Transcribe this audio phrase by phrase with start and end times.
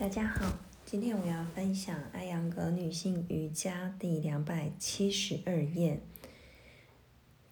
[0.00, 6.00] 大家好，今天我要分享艾扬格女性瑜伽第两百七十二页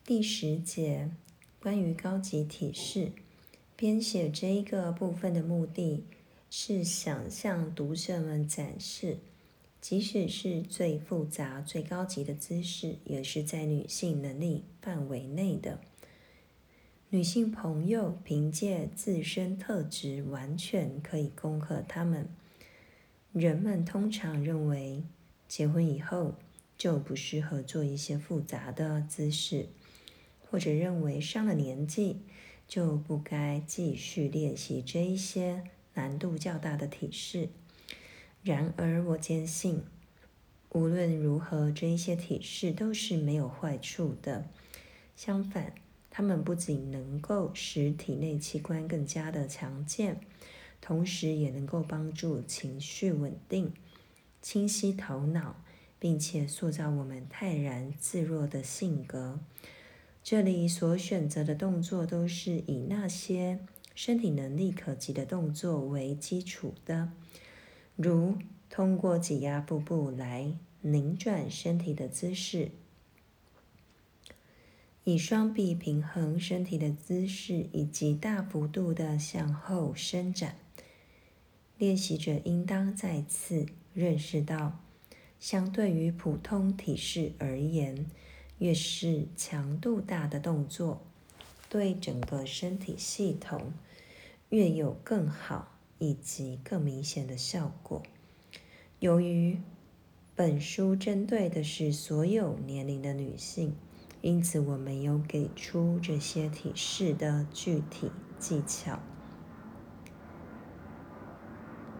[0.02, 1.10] 第十节，
[1.60, 3.12] 关于高级体式。
[3.76, 6.06] 编写这一个部分的目的
[6.48, 9.18] 是想向读者们展示，
[9.82, 15.78] 即使是最复杂、最高级的姿势，也是在女性能力范围内的。
[17.10, 22.28] 女性朋友凭借自身特质，完全可以攻克他们。
[23.32, 25.02] 人们通常认为，
[25.48, 26.34] 结婚以后
[26.76, 29.68] 就不适合做一些复杂的姿势，
[30.50, 32.18] 或者认为上了年纪
[32.66, 35.64] 就不该继续练习这一些
[35.94, 37.48] 难度较大的体式。
[38.42, 39.82] 然而，我坚信，
[40.72, 44.44] 无论如何，这一些体式都是没有坏处的。
[45.16, 45.72] 相反，
[46.18, 50.20] 它们不仅能够使体内器官更加的强健，
[50.80, 53.72] 同时也能够帮助情绪稳定、
[54.42, 55.62] 清晰头脑，
[56.00, 59.38] 并且塑造我们泰然自若的性格。
[60.24, 63.60] 这里所选择的动作都是以那些
[63.94, 67.12] 身体能力可及的动作为基础的，
[67.94, 68.34] 如
[68.68, 72.72] 通过挤压腹部来拧转身体的姿势。
[75.08, 80.56] 以双臂平衡身体的姿势，以及大幅度的向后伸展。
[81.78, 83.64] 练习者应当再次
[83.94, 84.78] 认识到，
[85.40, 88.04] 相对于普通体式而言，
[88.58, 91.00] 越是强度大的动作，
[91.70, 93.72] 对整个身体系统
[94.50, 98.02] 越有更好以及更明显的效果。
[98.98, 99.58] 由于
[100.36, 103.74] 本书针对的是所有年龄的女性。
[104.20, 108.98] 因此，我没有给出这些体式的具体技巧。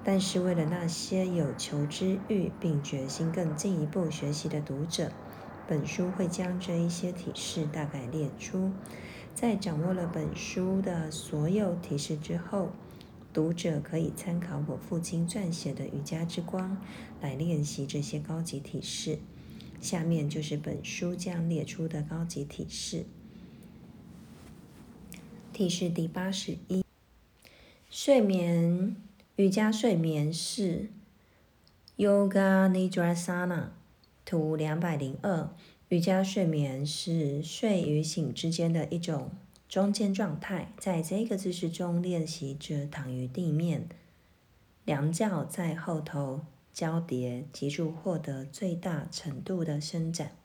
[0.03, 5.13] 但是，为了那些有求知欲并决心更进一步学习的读者，
[5.69, 8.73] 本书会将这一些体式大概列出。
[9.35, 12.71] 在掌握了本书的所有体式之后，
[13.33, 16.71] 读者可以参考我父亲撰写的《瑜伽之光》
[17.21, 19.19] 来练习这些高级体式。
[19.81, 23.05] 下面就是本书将列出的高级体式。
[25.53, 26.85] 体式第八十一：
[27.91, 28.97] 睡眠
[29.37, 30.91] 瑜伽睡眠式
[31.97, 33.69] （Yoga Nidrasana）。
[34.25, 35.49] 图两百零二。
[35.89, 39.31] 瑜伽睡眠是睡与醒之间的一种
[39.71, 40.71] 中间状态。
[40.77, 43.89] 在这个姿势中，练习者躺于地面，
[44.85, 46.43] 两脚在后头。
[46.79, 50.37] 交叠，脊柱获得最大程度的伸展。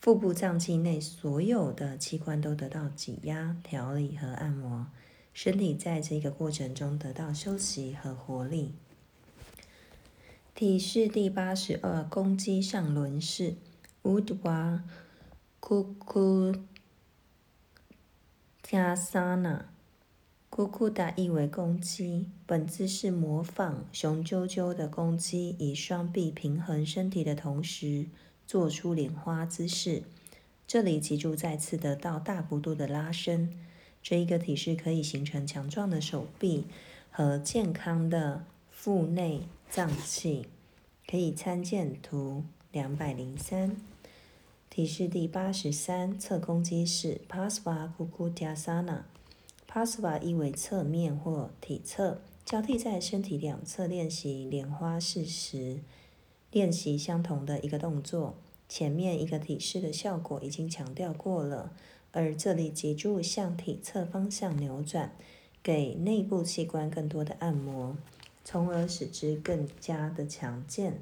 [0.00, 4.86] 腹部脏器内所有的器官都得到挤压、调理和按摩，
[5.34, 8.72] 身体在这个过程中得到休息和活力。
[10.54, 13.56] 体式第八十二：公鸡上轮式
[14.00, 14.82] u d w a
[15.60, 16.54] k u k u
[18.62, 19.66] t a s a n a。
[20.50, 28.06] 库库达意为公鸡，本姿势模仿雄赳赳的公鸡，以双臂平衡身体的同时，
[28.48, 30.02] 做出莲花姿势。
[30.66, 33.56] 这里脊柱再次得到大幅度的拉伸。
[34.02, 36.64] 这一个体式可以形成强壮的手臂
[37.12, 40.48] 和健康的腹内脏器。
[41.08, 43.76] 可以参见图两百零三。
[44.68, 49.02] 体式第八十三：侧公鸡式 （Pasva Kukutasana）。
[49.72, 55.78] Pasva 意为侧面或体侧，交替在身体两侧练习莲花式时，
[56.50, 58.34] 练习相同的一个动作。
[58.68, 61.72] 前面一个体式的效果已经强调过了，
[62.10, 65.12] 而这里脊柱向体侧方向扭转，
[65.62, 67.96] 给内部器官更多的按摩，
[68.44, 71.00] 从而使之更加的强健。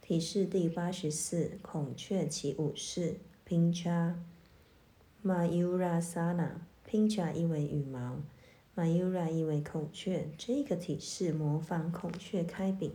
[0.00, 4.14] 体式第八十四：孔雀起舞式 （Pincha
[5.24, 6.67] Mayurasana）。
[6.90, 8.16] Pincha 意为羽毛
[8.74, 10.30] ，Mayura 意为孔雀。
[10.38, 12.92] 这个体式模仿孔雀开屏，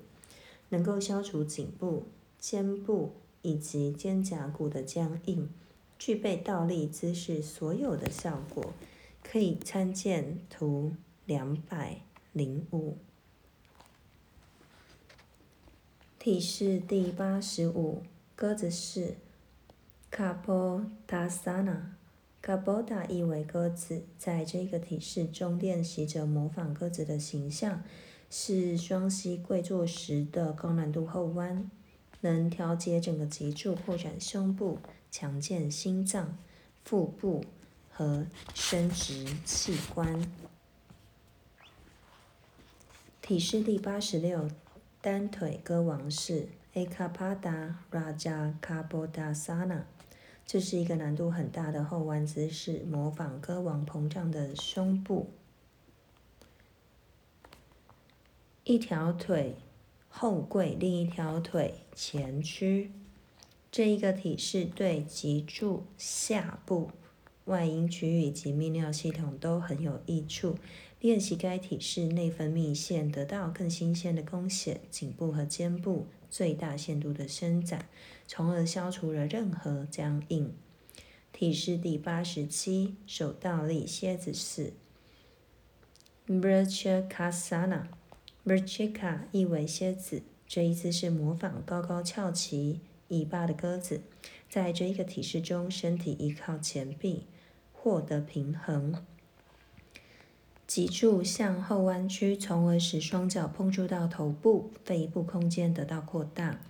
[0.70, 2.06] 能够消除颈部、
[2.40, 3.12] 肩部
[3.44, 5.48] 以及肩胛骨的僵硬，
[6.00, 8.74] 具备倒立姿势所有的效果。
[9.22, 10.94] 可以参见图
[11.26, 12.02] 两百
[12.34, 12.98] 零五。
[16.20, 18.02] 体式第八十五：
[18.36, 19.16] 鸽子式
[20.12, 21.94] ，Kapotasana。
[22.44, 27.82] 卡波达意为鸽子，在这个体式中，练习者模仿鸽子的形象，
[28.30, 31.72] 是双膝跪坐时的高难度后弯，
[32.20, 34.80] 能调节整个脊柱，扩展胸部，
[35.10, 36.38] 强健心脏、
[36.84, 37.46] 腹部
[37.90, 40.30] 和生殖器官。
[43.22, 44.50] 体式第八十六，
[45.02, 49.84] 单腿鸽王式 Ekapada Raja Kabodasana，
[50.46, 55.32] 这是一个难度很大的后弯姿势，模仿歌王膨胀的胸部。
[58.64, 59.56] 一条腿
[60.10, 62.92] 后跪，另一条腿前屈。
[63.72, 66.92] 这一个体式对脊柱下部。
[67.46, 70.58] 外阴区域及泌尿系统都很有益处。
[71.02, 77.88] 练习该体式，内分泌腺得到更新鲜的供血，颈部和肩部最大限度的伸展，
[78.26, 80.52] 从而消除了任何僵硬。
[81.32, 84.74] 体式第八十七，手倒立蝎子式
[86.26, 87.84] （Vrchakasana）。
[88.44, 92.80] Vrchaka 意为蝎子，这一姿势模仿高高翘起
[93.10, 94.02] 尾巴的鸽子。
[94.50, 97.28] 在这一个体式中，身体依靠前臂。
[97.72, 99.06] 获得平衡，
[100.74, 106.62] 脊柱向后弯曲，从而使双脚碰触到头部，肺部空间得到扩大，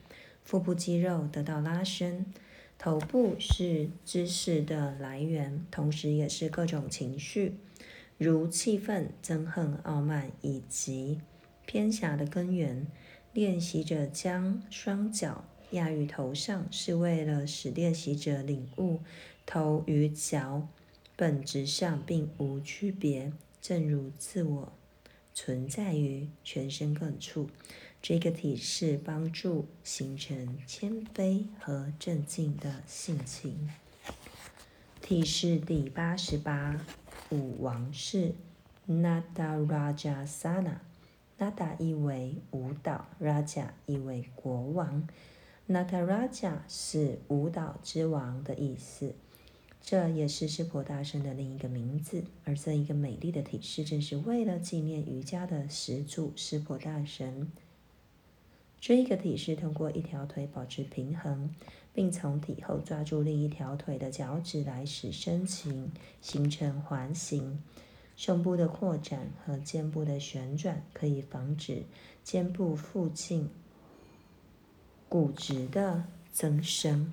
[0.43, 2.25] 腹部肌肉得到拉伸。
[2.77, 7.55] 头部是知识的来源，同时也是各种情绪，
[8.17, 11.21] 如气愤、憎恨、傲慢以及
[11.65, 12.85] 偏狭的根源。
[13.31, 18.99] 练习者将双脚压于头上，是为了使练习者领悟
[19.45, 20.67] 头与脚。
[21.15, 23.31] 本质上并无区别，
[23.63, 24.73] 正如自我
[25.33, 27.49] 存在于全身各处。
[28.01, 33.69] 这个体式帮助形成谦卑和镇静的性情。
[35.01, 36.85] 体式第八十八，
[37.29, 38.35] 舞王式
[38.89, 40.79] （Nadarajasana）。
[41.39, 45.07] Nada 意为舞蹈，Raja 意为国王。
[45.69, 49.15] Nataraja 是舞蹈之王的意思。
[49.85, 57.51] 这也是湿婆大圣的另一个名字，而这一个美丽的体式，正是为了纪念瑜伽的始祖湿婆大神。
[58.79, 61.53] 这一个体式通过一条腿保持平衡，
[61.93, 65.91] 并从体后抓住另一条腿的脚趾来使身形
[66.21, 67.61] 形成环形。
[68.15, 71.83] 胸部的扩展和肩部的旋转可以防止
[72.23, 73.49] 肩部附近
[75.09, 77.11] 骨质的增生。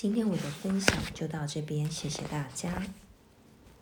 [0.00, 2.84] 今天我的分享就到这边，谢谢大家。